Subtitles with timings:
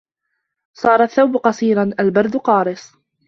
[0.77, 1.91] صَارَ الثَّوْبُ قَصِيرًا.
[1.99, 2.93] الْبَرْدُ قَارِسٌ.